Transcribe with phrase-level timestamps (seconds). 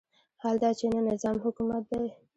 [0.41, 2.05] حال دا چې نه نظام حکومت دی.